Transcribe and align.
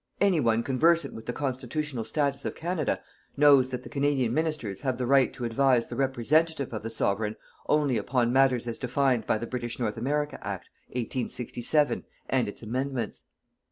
Any 0.19 0.39
one 0.39 0.63
conversant 0.63 1.13
with 1.13 1.27
the 1.27 1.31
constitutional 1.31 2.03
status 2.05 2.43
of 2.43 2.55
Canada 2.55 3.01
knows 3.37 3.69
that 3.69 3.83
the 3.83 3.87
Canadian 3.89 4.33
Ministers 4.33 4.81
have 4.81 4.97
the 4.97 5.05
right 5.05 5.31
to 5.33 5.45
advise 5.45 5.85
the 5.89 5.95
representative 5.95 6.73
of 6.73 6.81
the 6.81 6.89
Sovereign 6.89 7.35
only 7.69 7.97
upon 7.97 8.33
matters 8.33 8.67
as 8.67 8.79
defined 8.79 9.27
by 9.27 9.37
the 9.37 9.45
British 9.45 9.77
North 9.77 9.97
America 9.97 10.39
Act, 10.41 10.69
1867, 10.89 12.03
and 12.27 12.47
its 12.47 12.63
amendments. 12.63 13.25